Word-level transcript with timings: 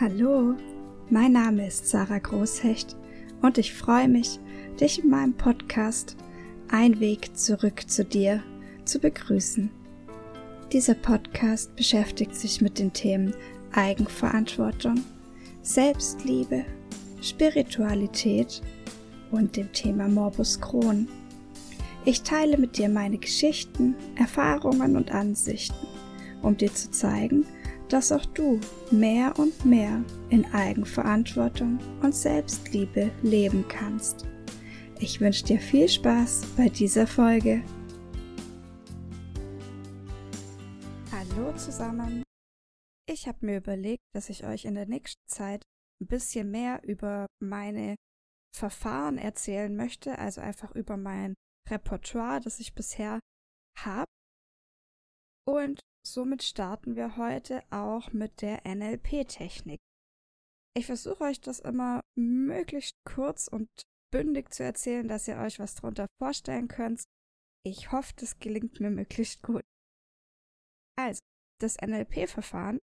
Hallo, 0.00 0.56
mein 1.08 1.30
Name 1.30 1.68
ist 1.68 1.88
Sarah 1.88 2.18
Großhecht 2.18 2.96
und 3.42 3.58
ich 3.58 3.72
freue 3.72 4.08
mich, 4.08 4.40
dich 4.80 5.04
in 5.04 5.08
meinem 5.08 5.34
Podcast 5.34 6.16
Ein 6.68 6.98
Weg 6.98 7.36
zurück 7.38 7.88
zu 7.88 8.04
dir 8.04 8.42
zu 8.84 8.98
begrüßen. 8.98 9.70
Dieser 10.72 10.94
Podcast 10.94 11.76
beschäftigt 11.76 12.34
sich 12.34 12.60
mit 12.60 12.80
den 12.80 12.92
Themen 12.92 13.36
Eigenverantwortung, 13.70 14.96
Selbstliebe, 15.62 16.64
Spiritualität 17.22 18.62
und 19.30 19.56
dem 19.56 19.72
Thema 19.72 20.08
Morbus 20.08 20.60
Crohn. 20.60 21.06
Ich 22.04 22.22
teile 22.22 22.58
mit 22.58 22.78
dir 22.78 22.88
meine 22.88 23.18
Geschichten, 23.18 23.94
Erfahrungen 24.16 24.96
und 24.96 25.12
Ansichten, 25.12 25.86
um 26.42 26.56
dir 26.56 26.74
zu 26.74 26.90
zeigen, 26.90 27.46
dass 27.88 28.12
auch 28.12 28.24
du 28.26 28.60
mehr 28.90 29.38
und 29.38 29.64
mehr 29.64 30.02
in 30.30 30.44
Eigenverantwortung 30.52 31.78
und 32.02 32.14
Selbstliebe 32.14 33.10
leben 33.22 33.66
kannst. 33.68 34.26
Ich 34.98 35.20
wünsche 35.20 35.44
dir 35.44 35.58
viel 35.58 35.88
Spaß 35.88 36.46
bei 36.56 36.68
dieser 36.68 37.06
Folge. 37.06 37.62
Hallo 41.12 41.52
zusammen. 41.56 42.22
Ich 43.06 43.28
habe 43.28 43.44
mir 43.44 43.58
überlegt, 43.58 44.02
dass 44.14 44.30
ich 44.30 44.44
euch 44.44 44.64
in 44.64 44.74
der 44.74 44.86
nächsten 44.86 45.22
Zeit 45.26 45.62
ein 46.00 46.06
bisschen 46.06 46.50
mehr 46.50 46.82
über 46.84 47.26
meine 47.40 47.96
Verfahren 48.56 49.18
erzählen 49.18 49.74
möchte, 49.74 50.18
also 50.18 50.40
einfach 50.40 50.74
über 50.74 50.96
mein 50.96 51.34
Repertoire, 51.68 52.40
das 52.40 52.60
ich 52.60 52.74
bisher 52.74 53.20
habe. 53.78 54.06
Und 55.46 55.80
Somit 56.06 56.42
starten 56.42 56.96
wir 56.96 57.16
heute 57.16 57.62
auch 57.70 58.12
mit 58.12 58.42
der 58.42 58.62
NLP-Technik. 58.66 59.80
Ich 60.76 60.86
versuche 60.86 61.24
euch 61.24 61.40
das 61.40 61.60
immer 61.60 62.02
möglichst 62.14 62.96
kurz 63.04 63.48
und 63.48 63.68
bündig 64.12 64.52
zu 64.52 64.64
erzählen, 64.64 65.08
dass 65.08 65.28
ihr 65.28 65.38
euch 65.38 65.58
was 65.58 65.76
darunter 65.76 66.06
vorstellen 66.20 66.68
könnt. 66.68 67.04
Ich 67.64 67.90
hoffe, 67.90 68.12
das 68.16 68.38
gelingt 68.38 68.80
mir 68.80 68.90
möglichst 68.90 69.42
gut. 69.42 69.62
Also, 70.96 71.20
das 71.60 71.80
NLP-Verfahren 71.80 72.78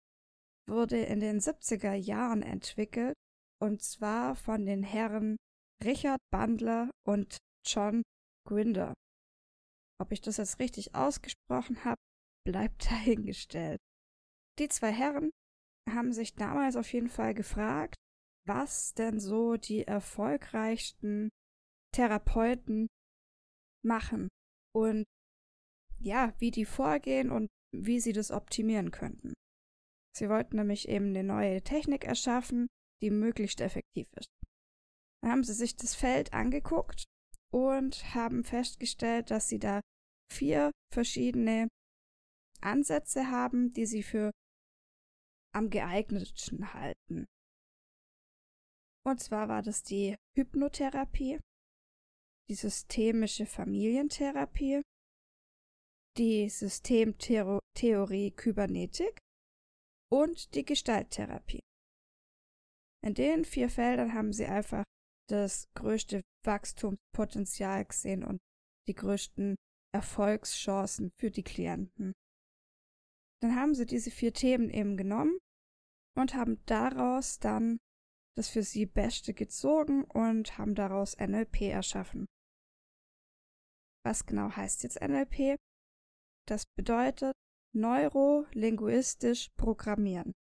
wurde 0.68 1.02
in 1.02 1.20
den 1.20 1.40
70er 1.40 1.94
Jahren 1.94 2.42
entwickelt 2.42 3.14
und 3.60 3.82
zwar 3.82 4.34
von 4.34 4.64
den 4.64 4.82
Herren 4.82 5.36
Richard 5.84 6.20
Bandler 6.32 6.90
und 7.06 7.36
John 7.66 8.02
Grinder. 8.48 8.94
Ob 10.00 10.12
ich 10.12 10.22
das 10.22 10.38
jetzt 10.38 10.58
richtig 10.58 10.94
ausgesprochen 10.94 11.84
habe, 11.84 12.00
bleibt 12.46 12.86
dahingestellt. 12.90 13.78
Die 14.58 14.68
zwei 14.68 14.92
Herren 14.92 15.30
haben 15.88 16.12
sich 16.12 16.34
damals 16.34 16.76
auf 16.76 16.92
jeden 16.92 17.08
Fall 17.08 17.34
gefragt, 17.34 17.94
was 18.46 18.94
denn 18.94 19.20
so 19.20 19.56
die 19.56 19.86
erfolgreichsten 19.86 21.30
Therapeuten 21.94 22.88
machen 23.84 24.28
und 24.74 25.04
ja, 25.98 26.34
wie 26.38 26.50
die 26.50 26.64
vorgehen 26.64 27.30
und 27.30 27.48
wie 27.74 28.00
sie 28.00 28.12
das 28.12 28.30
optimieren 28.30 28.90
könnten. 28.90 29.34
Sie 30.16 30.28
wollten 30.28 30.56
nämlich 30.56 30.88
eben 30.88 31.10
eine 31.10 31.24
neue 31.24 31.62
Technik 31.62 32.04
erschaffen, 32.04 32.66
die 33.02 33.10
möglichst 33.10 33.60
effektiv 33.60 34.08
ist. 34.16 34.28
Dann 35.22 35.32
haben 35.32 35.44
sie 35.44 35.54
sich 35.54 35.76
das 35.76 35.94
Feld 35.94 36.32
angeguckt 36.32 37.04
und 37.52 38.14
haben 38.14 38.44
festgestellt, 38.44 39.30
dass 39.30 39.48
sie 39.48 39.58
da 39.58 39.80
vier 40.32 40.70
verschiedene 40.92 41.68
Ansätze 42.62 43.30
haben, 43.30 43.72
die 43.72 43.86
sie 43.86 44.02
für 44.02 44.30
am 45.52 45.70
geeignetsten 45.70 46.72
halten. 46.74 47.26
Und 49.04 49.20
zwar 49.20 49.48
war 49.48 49.62
das 49.62 49.82
die 49.82 50.16
Hypnotherapie, 50.36 51.40
die 52.48 52.54
systemische 52.54 53.46
Familientherapie, 53.46 54.82
die 56.16 56.48
Systemtheorie 56.48 58.30
Kybernetik 58.32 59.18
und 60.12 60.54
die 60.54 60.64
Gestalttherapie. 60.64 61.60
In 63.02 63.14
den 63.14 63.44
vier 63.44 63.70
Feldern 63.70 64.12
haben 64.12 64.32
sie 64.32 64.46
einfach 64.46 64.84
das 65.28 65.68
größte 65.74 66.22
Wachstumspotenzial 66.44 67.84
gesehen 67.86 68.24
und 68.24 68.38
die 68.88 68.94
größten 68.94 69.56
Erfolgschancen 69.94 71.10
für 71.18 71.30
die 71.30 71.44
Klienten. 71.44 72.12
Dann 73.42 73.56
haben 73.56 73.74
sie 73.74 73.86
diese 73.86 74.10
vier 74.10 74.32
Themen 74.32 74.70
eben 74.70 74.96
genommen 74.96 75.38
und 76.16 76.34
haben 76.34 76.64
daraus 76.66 77.38
dann 77.38 77.78
das 78.36 78.48
für 78.48 78.62
sie 78.62 78.86
Beste 78.86 79.34
gezogen 79.34 80.04
und 80.04 80.58
haben 80.58 80.74
daraus 80.74 81.16
NLP 81.18 81.62
erschaffen. 81.62 82.26
Was 84.04 84.24
genau 84.24 84.50
heißt 84.50 84.82
jetzt 84.82 85.00
NLP? 85.00 85.56
Das 86.46 86.64
bedeutet 86.76 87.34
neurolinguistisch 87.74 89.48
programmieren. 89.56 90.32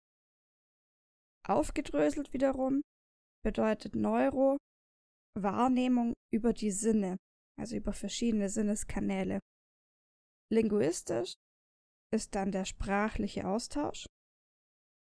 Aufgedröselt 1.47 2.33
wiederum 2.33 2.83
bedeutet 3.45 3.95
Neuro 3.95 4.59
Wahrnehmung 5.35 6.15
über 6.33 6.53
die 6.53 6.71
Sinne, 6.71 7.17
also 7.59 7.77
über 7.77 7.93
verschiedene 7.93 8.49
Sinneskanäle. 8.49 9.41
Linguistisch 10.53 11.35
ist 12.13 12.35
dann 12.35 12.53
der 12.53 12.65
sprachliche 12.65 13.47
Austausch. 13.47 14.07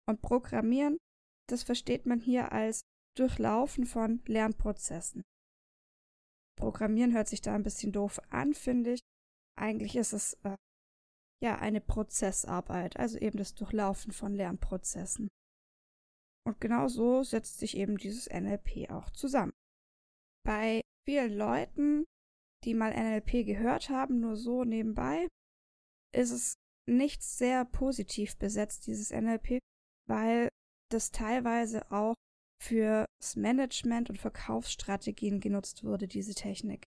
Und 0.09 0.21
Programmieren, 0.23 0.99
das 1.49 1.63
versteht 1.63 2.07
man 2.07 2.21
hier 2.21 2.53
als 2.53 2.83
Durchlaufen 3.17 3.87
von 3.87 4.23
Lernprozessen. 4.27 5.23
Programmieren 6.59 7.13
hört 7.13 7.29
sich 7.29 7.41
da 7.41 7.55
ein 7.55 7.63
bisschen 7.63 7.93
doof 7.93 8.21
an, 8.31 8.55
finde 8.55 8.95
ich. 8.95 9.01
Eigentlich 9.59 9.97
ist 9.97 10.13
es 10.13 10.35
äh, 10.45 10.57
ja 11.43 11.59
eine 11.59 11.81
Prozessarbeit, 11.81 12.97
also 12.97 13.19
eben 13.19 13.39
das 13.39 13.55
Durchlaufen 13.55 14.13
von 14.13 14.35
Lernprozessen. 14.35 15.29
Und 16.47 16.61
genau 16.61 16.89
so 16.89 17.23
setzt 17.23 17.59
sich 17.59 17.77
eben 17.77 17.97
dieses 17.97 18.29
NLP 18.29 18.91
auch 18.91 19.11
zusammen. 19.11 19.53
Bei 20.45 20.81
vielen 21.07 21.37
Leuten, 21.37 22.05
die 22.65 22.75
mal 22.75 22.93
NLP 22.93 23.45
gehört 23.47 23.91
haben, 23.91 24.21
nur 24.21 24.37
so 24.37 24.65
nebenbei, 24.65 25.29
ist 26.15 26.31
es 26.31 26.55
nicht 26.89 27.23
sehr 27.23 27.65
positiv 27.65 28.37
besetzt, 28.37 28.87
dieses 28.87 29.11
NLP, 29.11 29.59
weil 30.09 30.49
das 30.91 31.11
teilweise 31.11 31.91
auch 31.91 32.15
fürs 32.63 33.37
Management 33.37 34.11
und 34.11 34.19
Verkaufsstrategien 34.19 35.41
genutzt 35.41 35.85
wurde, 35.85 36.07
diese 36.07 36.35
Technik. 36.35 36.85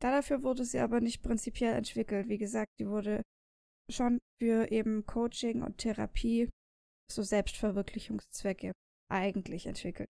Dafür 0.00 0.42
wurde 0.42 0.64
sie 0.64 0.80
aber 0.80 1.00
nicht 1.00 1.22
prinzipiell 1.22 1.74
entwickelt. 1.74 2.28
Wie 2.28 2.38
gesagt, 2.38 2.70
die 2.80 2.88
wurde 2.88 3.22
schon 3.90 4.18
für 4.40 4.70
eben 4.70 5.06
Coaching 5.06 5.62
und 5.62 5.78
Therapie, 5.78 6.48
so 7.10 7.22
Selbstverwirklichungszwecke 7.22 8.72
eigentlich 9.10 9.66
entwickelt. 9.66 10.08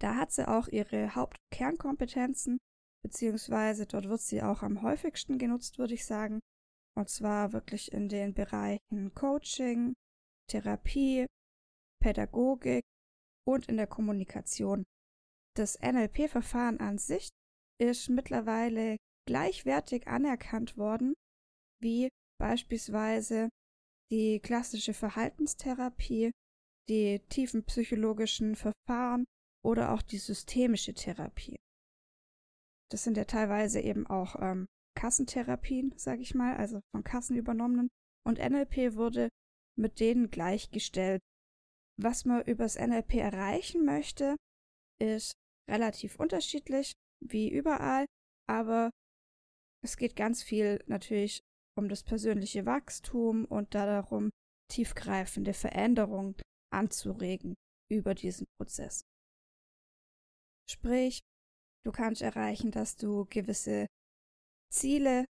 Da 0.00 0.16
hat 0.16 0.32
sie 0.32 0.48
auch 0.48 0.68
ihre 0.68 1.14
Hauptkernkompetenzen, 1.14 2.58
beziehungsweise 3.04 3.86
dort 3.86 4.08
wird 4.08 4.20
sie 4.20 4.42
auch 4.42 4.62
am 4.62 4.82
häufigsten 4.82 5.38
genutzt, 5.38 5.78
würde 5.78 5.94
ich 5.94 6.04
sagen. 6.04 6.40
Und 6.96 7.10
zwar 7.10 7.52
wirklich 7.52 7.92
in 7.92 8.08
den 8.08 8.32
Bereichen 8.34 9.14
Coaching, 9.14 9.94
Therapie, 10.48 11.26
Pädagogik 12.00 12.82
und 13.46 13.68
in 13.68 13.76
der 13.76 13.86
Kommunikation. 13.86 14.84
Das 15.54 15.78
NLP-Verfahren 15.80 16.80
an 16.80 16.98
sich 16.98 17.28
ist 17.78 18.08
mittlerweile 18.08 18.96
gleichwertig 19.26 20.06
anerkannt 20.06 20.76
worden 20.76 21.14
wie 21.80 22.08
beispielsweise 22.38 23.48
die 24.10 24.40
klassische 24.40 24.94
Verhaltenstherapie, 24.94 26.30
die 26.88 27.20
tiefenpsychologischen 27.28 28.54
Verfahren 28.54 29.24
oder 29.64 29.92
auch 29.92 30.02
die 30.02 30.18
systemische 30.18 30.94
Therapie. 30.94 31.56
Das 32.90 33.02
sind 33.02 33.16
ja 33.16 33.24
teilweise 33.24 33.80
eben 33.80 34.06
auch 34.06 34.36
ähm, 34.40 34.66
Kassentherapien, 34.96 35.96
sage 35.96 36.22
ich 36.22 36.34
mal, 36.34 36.56
also 36.56 36.80
von 36.92 37.04
Kassen 37.04 37.36
übernommenen. 37.36 37.88
Und 38.26 38.38
NLP 38.38 38.96
wurde 38.96 39.28
mit 39.78 40.00
denen 40.00 40.30
gleichgestellt. 40.30 41.20
Was 42.00 42.24
man 42.24 42.42
übers 42.42 42.76
NLP 42.76 43.14
erreichen 43.14 43.84
möchte, 43.84 44.36
ist 45.00 45.34
relativ 45.70 46.18
unterschiedlich, 46.18 46.94
wie 47.24 47.48
überall, 47.48 48.06
aber 48.48 48.90
es 49.84 49.96
geht 49.96 50.16
ganz 50.16 50.42
viel 50.42 50.82
natürlich 50.86 51.40
um 51.78 51.88
das 51.88 52.02
persönliche 52.02 52.66
Wachstum 52.66 53.44
und 53.44 53.74
da 53.74 53.86
darum, 53.86 54.30
tiefgreifende 54.70 55.52
Veränderungen 55.52 56.34
anzuregen 56.72 57.54
über 57.90 58.14
diesen 58.14 58.46
Prozess. 58.58 59.02
Sprich, 60.68 61.20
du 61.84 61.92
kannst 61.92 62.22
erreichen, 62.22 62.70
dass 62.70 62.96
du 62.96 63.26
gewisse 63.26 63.86
Ziele 64.76 65.24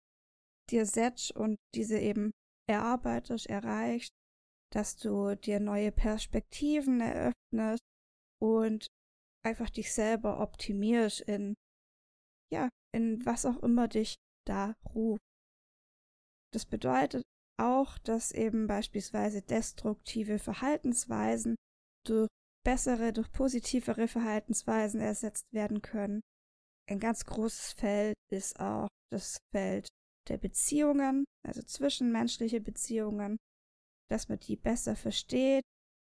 dir 0.69 0.85
setzt 0.85 1.31
und 1.31 1.57
diese 1.75 1.99
eben 1.99 2.31
erarbeitest, 2.69 3.47
erreicht 3.47 4.11
dass 4.73 4.97
du 4.97 5.35
dir 5.35 5.59
neue 5.59 5.91
Perspektiven 5.91 7.01
eröffnest 7.01 7.81
und 8.41 8.87
einfach 9.45 9.69
dich 9.69 9.93
selber 9.93 10.39
optimierst 10.39 11.21
in, 11.21 11.55
ja, 12.53 12.69
in 12.93 13.25
was 13.25 13.45
auch 13.45 13.57
immer 13.63 13.87
dich 13.87 14.15
da 14.45 14.75
ruft. 14.93 15.21
Das 16.53 16.65
bedeutet 16.65 17.23
auch, 17.59 17.97
dass 17.99 18.31
eben 18.31 18.67
beispielsweise 18.67 19.41
destruktive 19.41 20.39
Verhaltensweisen 20.39 21.55
durch 22.05 22.27
bessere, 22.65 23.13
durch 23.13 23.31
positivere 23.31 24.07
Verhaltensweisen 24.07 24.99
ersetzt 24.99 25.45
werden 25.53 25.81
können. 25.81 26.21
Ein 26.89 26.99
ganz 26.99 27.25
großes 27.25 27.73
Feld 27.73 28.15
ist 28.31 28.59
auch 28.59 28.87
das 29.11 29.39
Feld 29.51 29.87
der 30.29 30.37
Beziehungen, 30.37 31.25
also 31.45 31.61
zwischenmenschliche 31.61 32.61
Beziehungen, 32.61 33.37
dass 34.09 34.29
man 34.29 34.39
die 34.39 34.55
besser 34.55 34.95
versteht 34.95 35.63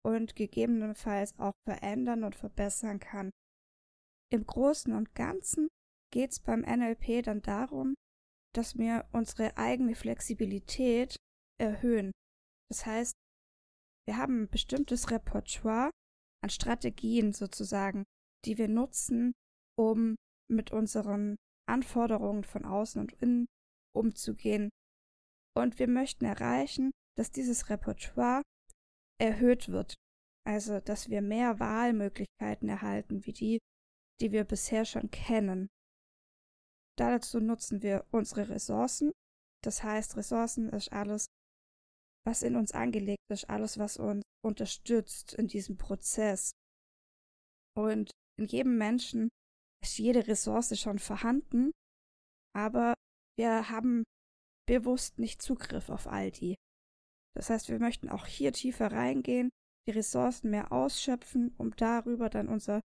und 0.05 0.35
gegebenenfalls 0.35 1.37
auch 1.39 1.53
verändern 1.67 2.23
und 2.23 2.35
verbessern 2.35 2.99
kann. 2.99 3.31
Im 4.31 4.45
Großen 4.45 4.93
und 4.93 5.15
Ganzen 5.15 5.69
geht 6.11 6.31
es 6.31 6.39
beim 6.39 6.61
NLP 6.61 7.23
dann 7.23 7.41
darum, 7.41 7.95
dass 8.53 8.77
wir 8.77 9.07
unsere 9.11 9.57
eigene 9.57 9.95
Flexibilität 9.95 11.15
erhöhen. 11.59 12.11
Das 12.69 12.85
heißt, 12.85 13.13
wir 14.07 14.17
haben 14.17 14.43
ein 14.43 14.49
bestimmtes 14.49 15.09
Repertoire 15.11 15.91
an 16.43 16.49
Strategien 16.49 17.33
sozusagen, 17.33 18.03
die 18.45 18.57
wir 18.57 18.67
nutzen, 18.67 19.33
um 19.77 20.15
mit 20.49 20.71
unseren 20.71 21.35
Anforderungen 21.67 22.43
von 22.43 22.65
außen 22.65 23.01
und 23.01 23.13
innen 23.21 23.47
umzugehen. 23.95 24.69
Und 25.55 25.79
wir 25.79 25.87
möchten 25.87 26.25
erreichen, 26.25 26.91
dass 27.17 27.31
dieses 27.31 27.69
Repertoire 27.69 28.41
erhöht 29.19 29.69
wird. 29.69 29.95
Also, 30.45 30.79
dass 30.79 31.09
wir 31.09 31.21
mehr 31.21 31.59
Wahlmöglichkeiten 31.59 32.69
erhalten, 32.69 33.25
wie 33.25 33.33
die, 33.33 33.59
die 34.21 34.31
wir 34.31 34.43
bisher 34.43 34.85
schon 34.85 35.09
kennen. 35.09 35.67
Dazu 36.97 37.39
nutzen 37.39 37.81
wir 37.81 38.05
unsere 38.11 38.49
Ressourcen. 38.49 39.11
Das 39.63 39.83
heißt, 39.83 40.17
Ressourcen 40.17 40.69
ist 40.69 40.91
alles, 40.91 41.25
was 42.25 42.43
in 42.43 42.55
uns 42.55 42.71
angelegt 42.73 43.23
ist, 43.29 43.49
alles, 43.49 43.77
was 43.79 43.97
uns 43.97 44.23
unterstützt 44.43 45.33
in 45.33 45.47
diesem 45.47 45.77
Prozess. 45.77 46.51
Und 47.75 48.11
in 48.37 48.45
jedem 48.45 48.77
Menschen 48.77 49.29
ist 49.85 49.97
jede 49.97 50.27
Ressource 50.27 50.77
schon 50.79 50.99
vorhanden, 50.99 51.71
aber 52.55 52.95
wir 53.37 53.69
haben 53.69 54.03
bewusst 54.67 55.19
nicht 55.19 55.41
Zugriff 55.41 55.89
auf 55.89 56.07
all 56.07 56.31
die. 56.31 56.55
Das 57.35 57.49
heißt, 57.49 57.69
wir 57.69 57.79
möchten 57.79 58.09
auch 58.09 58.25
hier 58.25 58.51
tiefer 58.51 58.91
reingehen, 58.91 59.49
die 59.87 59.91
Ressourcen 59.91 60.49
mehr 60.49 60.71
ausschöpfen, 60.71 61.53
um 61.57 61.75
darüber 61.75 62.29
dann 62.29 62.47
unser 62.47 62.81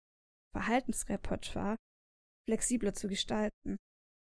Verhaltensrepertoire 0.53 1.77
flexibler 2.47 2.93
zu 2.93 3.07
gestalten. 3.07 3.77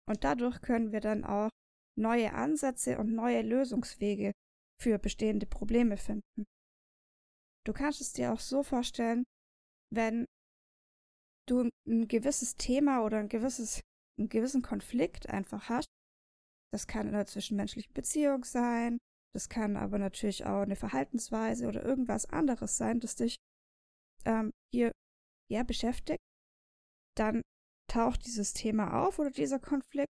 Und 0.08 0.24
dadurch 0.24 0.60
können 0.60 0.92
wir 0.92 1.00
dann 1.00 1.24
auch 1.24 1.50
neue 1.96 2.32
Ansätze 2.34 2.98
und 2.98 3.14
neue 3.14 3.42
Lösungswege 3.42 4.32
für 4.80 4.98
bestehende 4.98 5.46
Probleme 5.46 5.96
finden. 5.96 6.44
Du 7.64 7.72
kannst 7.72 8.00
es 8.00 8.12
dir 8.12 8.32
auch 8.32 8.40
so 8.40 8.62
vorstellen, 8.62 9.24
wenn 9.92 10.26
du 11.50 11.68
ein 11.86 12.08
gewisses 12.08 12.56
Thema 12.56 13.04
oder 13.04 13.18
ein 13.18 13.28
gewisses, 13.28 13.80
einen 14.18 14.28
gewissen 14.28 14.62
Konflikt 14.62 15.28
einfach 15.28 15.68
hast, 15.68 15.88
das 16.72 16.86
kann 16.86 17.08
in 17.08 17.14
einer 17.14 17.26
zwischenmenschlichen 17.26 17.92
Beziehung 17.92 18.44
sein, 18.44 18.98
das 19.34 19.48
kann 19.48 19.76
aber 19.76 19.98
natürlich 19.98 20.44
auch 20.44 20.62
eine 20.62 20.76
Verhaltensweise 20.76 21.66
oder 21.66 21.84
irgendwas 21.84 22.26
anderes 22.26 22.76
sein, 22.76 23.00
das 23.00 23.16
dich 23.16 23.36
ähm, 24.24 24.52
hier 24.72 24.92
ja 25.50 25.62
beschäftigt. 25.62 26.20
Dann 27.16 27.42
taucht 27.90 28.26
dieses 28.26 28.52
Thema 28.52 29.04
auf 29.04 29.18
oder 29.18 29.30
dieser 29.30 29.58
Konflikt 29.58 30.12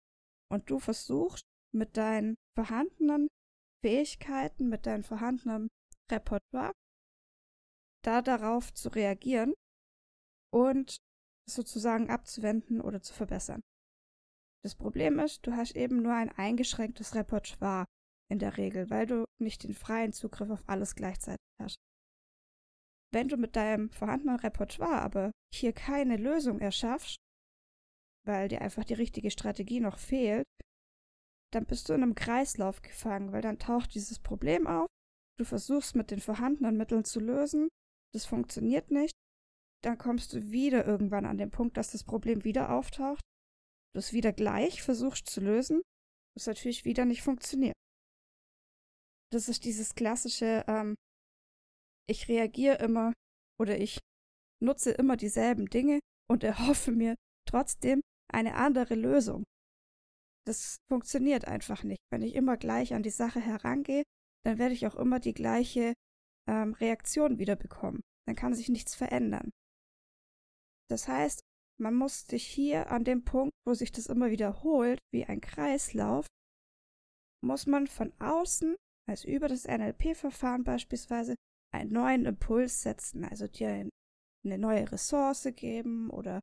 und 0.51 0.69
du 0.69 0.79
versuchst 0.79 1.43
mit 1.73 1.97
deinen 1.97 2.35
vorhandenen 2.55 3.27
Fähigkeiten, 3.83 4.69
mit 4.69 4.85
deinem 4.85 5.03
vorhandenen 5.03 5.69
Repertoire 6.11 6.73
da 8.03 8.21
darauf 8.21 8.73
zu 8.73 8.89
reagieren 8.89 9.53
und 10.53 10.97
sozusagen 11.49 12.09
abzuwenden 12.09 12.81
oder 12.81 13.01
zu 13.01 13.13
verbessern. 13.13 13.61
Das 14.63 14.75
Problem 14.75 15.19
ist, 15.19 15.45
du 15.45 15.53
hast 15.53 15.75
eben 15.75 16.01
nur 16.01 16.13
ein 16.13 16.29
eingeschränktes 16.29 17.15
Repertoire 17.15 17.85
in 18.31 18.39
der 18.39 18.57
Regel, 18.57 18.89
weil 18.89 19.05
du 19.05 19.25
nicht 19.41 19.63
den 19.63 19.73
freien 19.73 20.13
Zugriff 20.13 20.49
auf 20.49 20.63
alles 20.67 20.95
gleichzeitig 20.95 21.45
hast. 21.61 21.75
Wenn 23.11 23.27
du 23.27 23.37
mit 23.37 23.55
deinem 23.55 23.91
vorhandenen 23.91 24.39
Repertoire 24.39 25.01
aber 25.01 25.31
hier 25.53 25.73
keine 25.73 26.17
Lösung 26.17 26.59
erschaffst, 26.59 27.17
weil 28.25 28.47
dir 28.47 28.61
einfach 28.61 28.85
die 28.85 28.95
richtige 28.95 29.29
Strategie 29.29 29.81
noch 29.81 29.99
fehlt, 29.99 30.47
dann 31.53 31.65
bist 31.65 31.87
du 31.87 31.93
in 31.93 32.01
einem 32.01 32.15
Kreislauf 32.15 32.81
gefangen, 32.81 33.31
weil 33.31 33.41
dann 33.41 33.59
taucht 33.59 33.93
dieses 33.93 34.19
Problem 34.19 34.65
auf, 34.65 34.87
du 35.37 35.45
versuchst 35.45 35.95
mit 35.95 36.09
den 36.09 36.19
vorhandenen 36.19 36.77
Mitteln 36.77 37.03
zu 37.03 37.19
lösen, 37.19 37.67
das 38.13 38.25
funktioniert 38.25 38.89
nicht, 38.89 39.13
dann 39.83 39.97
kommst 39.97 40.33
du 40.33 40.51
wieder 40.51 40.85
irgendwann 40.85 41.25
an 41.25 41.37
den 41.37 41.51
Punkt, 41.51 41.77
dass 41.77 41.91
das 41.91 42.03
Problem 42.03 42.43
wieder 42.43 42.71
auftaucht, 42.71 43.21
du 43.93 43.99
es 43.99 44.13
wieder 44.13 44.31
gleich 44.31 44.81
versuchst 44.81 45.27
zu 45.27 45.41
lösen, 45.41 45.81
das 46.35 46.47
natürlich 46.47 46.85
wieder 46.85 47.05
nicht 47.05 47.21
funktioniert. 47.21 47.75
Das 49.31 49.49
ist 49.49 49.65
dieses 49.65 49.95
klassische, 49.95 50.63
ähm, 50.67 50.95
ich 52.07 52.27
reagiere 52.27 52.77
immer 52.77 53.13
oder 53.59 53.77
ich 53.79 53.99
nutze 54.61 54.91
immer 54.91 55.17
dieselben 55.17 55.67
Dinge 55.67 55.99
und 56.29 56.43
erhoffe 56.43 56.91
mir 56.91 57.15
trotzdem 57.47 58.01
eine 58.31 58.55
andere 58.55 58.95
Lösung. 58.95 59.43
Das 60.45 60.77
funktioniert 60.91 61.45
einfach 61.45 61.83
nicht. 61.83 62.01
Wenn 62.11 62.21
ich 62.21 62.35
immer 62.35 62.57
gleich 62.57 62.93
an 62.93 63.03
die 63.03 63.09
Sache 63.09 63.39
herangehe, 63.39 64.03
dann 64.45 64.57
werde 64.57 64.73
ich 64.73 64.87
auch 64.87 64.95
immer 64.95 65.19
die 65.19 65.33
gleiche 65.33 65.93
ähm, 66.49 66.73
Reaktion 66.73 67.39
wieder 67.39 67.55
bekommen. 67.55 68.01
Dann 68.27 68.35
kann 68.35 68.53
sich 68.53 68.69
nichts 68.69 68.95
verändern. 68.95 69.51
Das 70.89 71.07
heißt, 71.07 71.41
man 71.79 71.95
muss 71.95 72.27
sich 72.27 72.45
hier 72.45 72.91
an 72.91 73.03
dem 73.03 73.23
Punkt, 73.23 73.53
wo 73.65 73.73
sich 73.73 73.91
das 73.91 74.07
immer 74.07 74.29
wiederholt, 74.29 74.99
wie 75.11 75.25
ein 75.25 75.41
Kreislauf, 75.41 76.27
muss 77.43 77.65
man 77.65 77.87
von 77.87 78.13
außen, 78.19 78.75
also 79.09 79.27
über 79.27 79.47
das 79.47 79.65
NLP-Verfahren 79.65 80.63
beispielsweise, 80.63 81.35
einen 81.73 81.91
neuen 81.91 82.25
Impuls 82.25 82.81
setzen, 82.81 83.25
also 83.25 83.47
dir 83.47 83.89
eine 84.45 84.57
neue 84.57 84.91
Ressource 84.91 85.47
geben 85.55 86.09
oder 86.09 86.39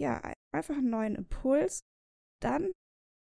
ja, 0.00 0.20
einfach 0.52 0.76
einen 0.76 0.90
neuen 0.90 1.14
Impuls. 1.14 1.80
Dann 2.42 2.72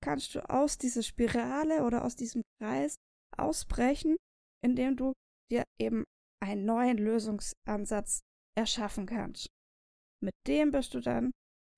kannst 0.03 0.35
du 0.35 0.49
aus 0.49 0.77
dieser 0.77 1.03
Spirale 1.03 1.83
oder 1.85 2.03
aus 2.03 2.15
diesem 2.15 2.41
Kreis 2.59 2.95
ausbrechen, 3.37 4.17
indem 4.63 4.97
du 4.97 5.13
dir 5.49 5.63
eben 5.79 6.03
einen 6.43 6.65
neuen 6.65 6.97
Lösungsansatz 6.97 8.21
erschaffen 8.57 9.05
kannst. 9.05 9.47
Mit 10.23 10.35
dem 10.47 10.71
bist 10.71 10.93
du 10.93 11.01
dann 11.01 11.31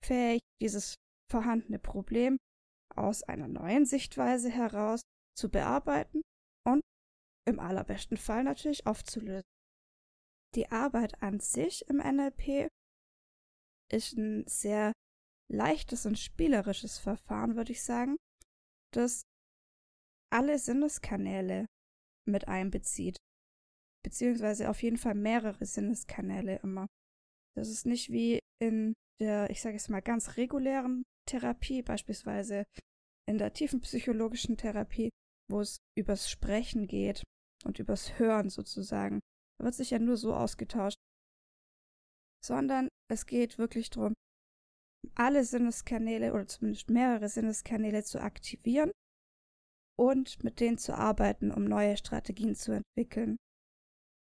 fähig, 0.05 0.41
dieses 0.61 0.93
vorhandene 1.31 1.79
Problem 1.79 2.37
aus 2.95 3.23
einer 3.23 3.47
neuen 3.47 3.85
Sichtweise 3.85 4.51
heraus 4.51 5.01
zu 5.35 5.49
bearbeiten 5.49 6.21
und 6.63 6.81
im 7.47 7.59
allerbesten 7.59 8.17
Fall 8.17 8.43
natürlich 8.43 8.85
aufzulösen. 8.85 9.49
Die 10.53 10.71
Arbeit 10.71 11.21
an 11.23 11.39
sich 11.39 11.87
im 11.89 11.97
NLP 11.97 12.69
ist 13.91 14.13
ein 14.13 14.45
sehr 14.47 14.93
leichtes 15.51 16.05
und 16.05 16.19
spielerisches 16.19 16.99
Verfahren, 16.99 17.55
würde 17.55 17.71
ich 17.71 17.83
sagen, 17.83 18.15
das 18.93 19.23
alle 20.31 20.59
Sinneskanäle 20.59 21.65
mit 22.27 22.47
einbezieht. 22.47 23.17
Beziehungsweise 24.03 24.69
auf 24.69 24.83
jeden 24.83 24.97
Fall 24.97 25.15
mehrere 25.15 25.65
Sinneskanäle 25.65 26.59
immer. 26.59 26.85
Das 27.57 27.69
ist 27.69 27.85
nicht 27.85 28.11
wie 28.11 28.39
in 28.61 28.93
der, 29.19 29.49
ich 29.49 29.61
sage 29.61 29.77
es 29.77 29.89
mal, 29.89 30.01
ganz 30.01 30.37
regulären 30.37 31.03
Therapie, 31.27 31.81
beispielsweise 31.81 32.65
in 33.27 33.37
der 33.37 33.53
tiefen 33.53 33.81
psychologischen 33.81 34.57
Therapie, 34.57 35.09
wo 35.49 35.61
es 35.61 35.77
übers 35.97 36.29
Sprechen 36.29 36.87
geht 36.87 37.23
und 37.63 37.79
übers 37.79 38.19
Hören 38.19 38.49
sozusagen. 38.49 39.19
Da 39.59 39.65
wird 39.65 39.75
sich 39.75 39.91
ja 39.91 39.99
nur 39.99 40.17
so 40.17 40.35
ausgetauscht. 40.35 40.97
Sondern 42.43 42.89
es 43.09 43.25
geht 43.25 43.57
wirklich 43.57 43.89
darum, 43.89 44.13
alle 45.15 45.43
Sinneskanäle 45.43 46.33
oder 46.33 46.47
zumindest 46.47 46.89
mehrere 46.89 47.29
Sinneskanäle 47.29 48.03
zu 48.03 48.19
aktivieren 48.19 48.91
und 49.97 50.43
mit 50.43 50.59
denen 50.59 50.77
zu 50.77 50.93
arbeiten, 50.95 51.51
um 51.51 51.63
neue 51.63 51.97
Strategien 51.97 52.55
zu 52.55 52.73
entwickeln. 52.73 53.37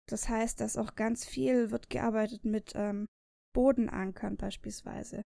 Das 0.09 0.29
heißt, 0.29 0.61
dass 0.61 0.77
auch 0.77 0.95
ganz 0.95 1.27
viel 1.27 1.71
wird 1.71 1.91
gearbeitet 1.91 2.45
mit 2.45 2.73
ähm, 2.75 3.07
Bodenankern 3.55 4.37
beispielsweise. 4.37 5.23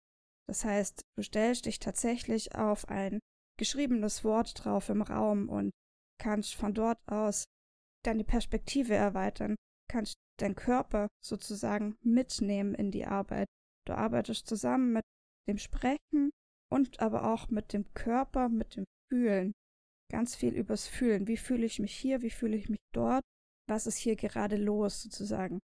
Das 0.47 0.65
heißt, 0.65 1.01
du 1.17 1.23
stellst 1.23 1.65
dich 1.65 1.79
tatsächlich 1.79 2.55
auf 2.55 2.89
ein 2.89 3.19
geschriebenes 3.57 4.23
Wort 4.23 4.63
drauf 4.63 4.89
im 4.89 5.01
Raum 5.01 5.49
und 5.49 5.71
kannst 6.21 6.55
von 6.55 6.73
dort 6.73 6.99
aus 7.07 7.45
deine 8.05 8.23
Perspektive 8.23 8.93
erweitern, 8.93 9.55
kannst 9.89 10.15
deinen 10.39 10.55
Körper 10.55 11.07
sozusagen 11.23 11.97
mitnehmen 12.01 12.75
in 12.75 12.91
die 12.91 13.05
Arbeit. 13.05 13.47
Du 13.87 13.93
arbeitest 13.93 14.47
zusammen 14.47 14.93
mit 14.93 15.03
dem 15.47 15.57
Sprechen 15.57 16.31
und 16.71 16.99
aber 16.99 17.31
auch 17.31 17.49
mit 17.49 17.73
dem 17.73 17.93
Körper, 17.93 18.49
mit 18.49 18.75
dem 18.75 18.85
Fühlen. 19.09 19.53
Ganz 20.11 20.35
viel 20.35 20.53
übers 20.53 20.87
Fühlen. 20.87 21.27
Wie 21.27 21.37
fühle 21.37 21.65
ich 21.65 21.79
mich 21.79 21.95
hier? 21.95 22.21
Wie 22.21 22.29
fühle 22.29 22.57
ich 22.57 22.69
mich 22.69 22.79
dort? 22.93 23.23
Was 23.67 23.87
ist 23.87 23.97
hier 23.97 24.15
gerade 24.15 24.57
los 24.57 25.01
sozusagen? 25.01 25.59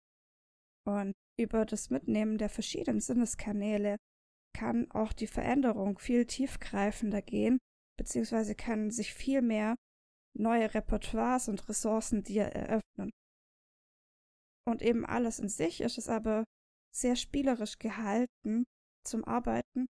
Und 0.84 1.12
über 1.38 1.64
das 1.64 1.90
Mitnehmen 1.90 2.38
der 2.38 2.48
verschiedenen 2.48 3.00
Sinneskanäle 3.00 3.96
kann 4.54 4.90
auch 4.90 5.12
die 5.12 5.26
Veränderung 5.26 5.98
viel 5.98 6.26
tiefgreifender 6.26 7.22
gehen, 7.22 7.58
beziehungsweise 7.98 8.54
kann 8.54 8.90
sich 8.90 9.14
viel 9.14 9.42
mehr 9.42 9.76
neue 10.36 10.72
Repertoires 10.74 11.48
und 11.48 11.68
Ressourcen 11.68 12.22
dir 12.22 12.44
eröffnen. 12.44 13.10
Und 14.66 14.82
eben 14.82 15.04
alles 15.04 15.38
in 15.38 15.48
sich 15.48 15.80
ist 15.80 15.98
es 15.98 16.08
aber 16.08 16.44
sehr 16.94 17.16
spielerisch 17.16 17.78
gehalten 17.78 18.64
zum 19.04 19.24
Arbeiten. 19.24 19.86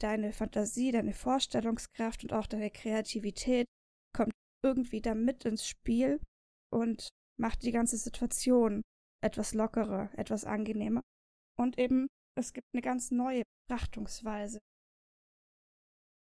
Deine 0.00 0.32
Fantasie, 0.32 0.92
deine 0.92 1.12
Vorstellungskraft 1.12 2.22
und 2.22 2.32
auch 2.32 2.46
deine 2.46 2.70
Kreativität 2.70 3.66
kommt 4.14 4.32
irgendwie 4.64 5.00
da 5.00 5.14
mit 5.14 5.44
ins 5.44 5.66
Spiel 5.66 6.20
und 6.72 7.08
macht 7.38 7.62
die 7.62 7.72
ganze 7.72 7.96
Situation 7.96 8.82
etwas 9.26 9.54
lockerer, 9.54 10.10
etwas 10.16 10.44
angenehmer. 10.44 11.02
Und 11.58 11.78
eben, 11.78 12.06
es 12.38 12.52
gibt 12.52 12.66
eine 12.72 12.82
ganz 12.82 13.10
neue 13.10 13.42
Betrachtungsweise. 13.68 14.58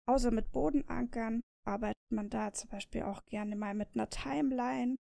Außer 0.07 0.31
mit 0.31 0.51
Bodenankern 0.51 1.41
arbeitet 1.65 2.11
man 2.11 2.29
da 2.29 2.53
zum 2.53 2.69
Beispiel 2.69 3.03
auch 3.03 3.23
gerne 3.25 3.55
mal 3.55 3.73
mit 3.73 3.93
einer 3.93 4.09
Timeline 4.09 4.97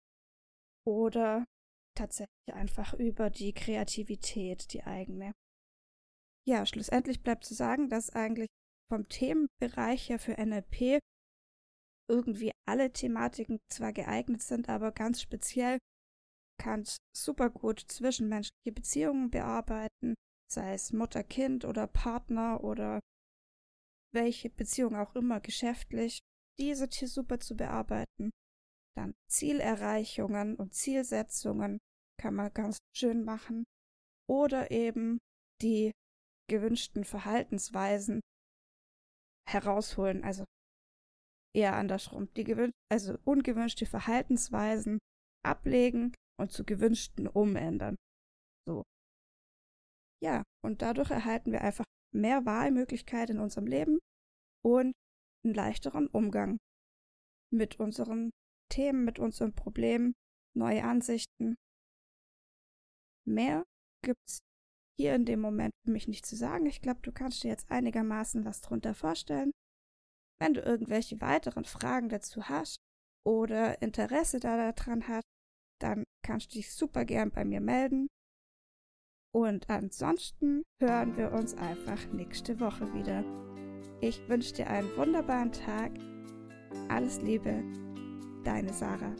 oder 0.87 1.45
tatsächlich 1.95 2.53
einfach 2.53 2.93
über 2.93 3.29
die 3.29 3.53
Kreativität, 3.53 4.73
die 4.73 4.83
eigene. 4.83 5.31
Ja, 6.47 6.65
schlussendlich 6.65 7.21
bleibt 7.23 7.43
zu 7.43 7.53
sagen, 7.53 7.89
dass 7.89 8.09
eigentlich 8.09 8.49
vom 8.91 9.07
Themenbereich 9.09 10.09
her 10.09 10.19
für 10.19 10.33
NLP 10.33 10.99
irgendwie 12.07 12.51
alle 12.67 12.91
Thematiken 12.91 13.59
zwar 13.71 13.93
geeignet 13.93 14.41
sind, 14.41 14.69
aber 14.69 14.91
ganz 14.91 15.21
speziell 15.21 15.79
kann 16.57 16.85
super 17.15 17.49
gut 17.49 17.79
zwischenmenschliche 17.79 18.71
Beziehungen 18.71 19.29
bearbeiten, 19.29 20.15
sei 20.51 20.73
es 20.73 20.93
Mutter-Kind 20.93 21.65
oder 21.65 21.87
Partner 21.87 22.63
oder 22.63 22.99
welche 24.13 24.49
Beziehung 24.49 24.95
auch 24.95 25.15
immer 25.15 25.39
geschäftlich, 25.41 26.19
diese 26.59 26.87
hier 26.91 27.07
super 27.07 27.39
zu 27.39 27.55
bearbeiten. 27.55 28.31
Dann 28.95 29.13
Zielerreichungen 29.29 30.55
und 30.55 30.73
Zielsetzungen 30.73 31.79
kann 32.17 32.33
man 32.33 32.53
ganz 32.53 32.77
schön 32.95 33.23
machen. 33.23 33.65
Oder 34.27 34.71
eben 34.71 35.19
die 35.61 35.91
gewünschten 36.49 37.03
Verhaltensweisen 37.03 38.21
herausholen, 39.47 40.23
also 40.23 40.45
eher 41.53 41.75
andersrum, 41.75 42.33
die 42.33 42.43
gewün 42.43 42.71
also 42.91 43.17
ungewünschte 43.23 43.85
Verhaltensweisen 43.85 44.99
ablegen 45.43 46.13
und 46.39 46.51
zu 46.51 46.63
gewünschten 46.63 47.27
umändern. 47.27 47.95
So. 48.67 48.83
Ja, 50.21 50.43
und 50.63 50.81
dadurch 50.81 51.11
erhalten 51.11 51.51
wir 51.51 51.61
einfach 51.61 51.85
mehr 52.13 52.45
Wahlmöglichkeiten 52.45 53.37
in 53.37 53.41
unserem 53.41 53.67
Leben 53.67 53.99
und 54.63 54.93
einen 55.43 55.53
leichteren 55.53 56.07
Umgang 56.07 56.57
mit 57.53 57.79
unseren 57.79 58.31
Themen, 58.71 59.05
mit 59.05 59.19
unseren 59.19 59.53
Problemen, 59.53 60.13
neue 60.55 60.83
Ansichten. 60.83 61.55
Mehr 63.27 63.63
gibt's 64.03 64.39
hier 64.97 65.15
in 65.15 65.25
dem 65.25 65.41
Moment 65.41 65.73
für 65.83 65.91
mich 65.91 66.07
nicht 66.07 66.25
zu 66.25 66.35
sagen. 66.35 66.65
Ich 66.65 66.81
glaube, 66.81 67.01
du 67.01 67.11
kannst 67.11 67.43
dir 67.43 67.49
jetzt 67.49 67.69
einigermaßen 67.69 68.45
was 68.45 68.61
drunter 68.61 68.93
vorstellen. 68.93 69.51
Wenn 70.39 70.53
du 70.53 70.61
irgendwelche 70.61 71.19
weiteren 71.21 71.65
Fragen 71.65 72.09
dazu 72.09 72.49
hast 72.49 72.77
oder 73.25 73.81
Interesse 73.81 74.39
daran 74.39 75.07
hast, 75.07 75.25
dann 75.85 76.03
kannst 76.23 76.51
du 76.51 76.57
dich 76.57 76.73
super 76.73 77.05
gern 77.05 77.29
bei 77.29 77.45
mir 77.45 77.61
melden. 77.61 78.07
Und 79.31 79.69
ansonsten 79.69 80.63
hören 80.81 81.15
wir 81.15 81.31
uns 81.31 81.53
einfach 81.55 82.03
nächste 82.11 82.59
Woche 82.59 82.91
wieder. 82.93 83.23
Ich 84.01 84.27
wünsche 84.27 84.53
dir 84.53 84.67
einen 84.67 84.95
wunderbaren 84.97 85.51
Tag. 85.51 85.91
Alles 86.89 87.21
Liebe, 87.21 87.63
deine 88.43 88.73
Sarah. 88.73 89.15